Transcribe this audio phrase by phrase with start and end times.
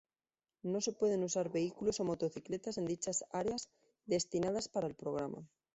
[0.63, 3.69] No se pueden usar vehículos o motocicletas en dichas áreas
[4.07, 5.47] destinadas para el programa.